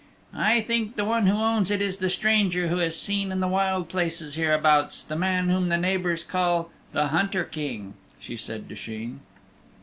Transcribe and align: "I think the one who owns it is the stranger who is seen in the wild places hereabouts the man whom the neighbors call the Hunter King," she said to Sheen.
"I 0.33 0.61
think 0.61 0.95
the 0.95 1.05
one 1.05 1.27
who 1.27 1.35
owns 1.37 1.69
it 1.69 1.79
is 1.79 1.99
the 1.99 2.09
stranger 2.09 2.69
who 2.69 2.79
is 2.79 2.99
seen 2.99 3.31
in 3.31 3.39
the 3.39 3.47
wild 3.47 3.87
places 3.87 4.33
hereabouts 4.33 5.05
the 5.05 5.15
man 5.15 5.49
whom 5.49 5.69
the 5.69 5.77
neighbors 5.77 6.23
call 6.23 6.71
the 6.91 7.09
Hunter 7.09 7.43
King," 7.43 7.93
she 8.19 8.35
said 8.35 8.67
to 8.69 8.75
Sheen. 8.75 9.19